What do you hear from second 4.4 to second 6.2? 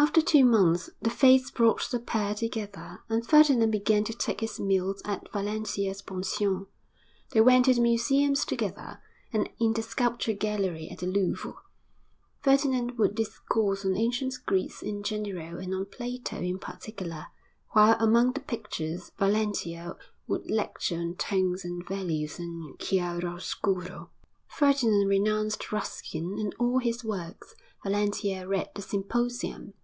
his meals at Valentia's